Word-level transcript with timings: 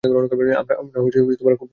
আমরা 0.03 0.27
খুব 0.27 0.89
খুশি, 0.95 1.19
মিমি। 1.19 1.65